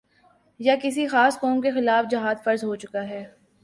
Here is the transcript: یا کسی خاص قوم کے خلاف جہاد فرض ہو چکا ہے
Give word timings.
یا 0.59 0.75
کسی 0.83 1.07
خاص 1.07 1.39
قوم 1.39 1.61
کے 1.61 1.71
خلاف 1.71 2.11
جہاد 2.11 2.43
فرض 2.43 2.63
ہو 2.63 2.75
چکا 2.75 3.07
ہے 3.07 3.23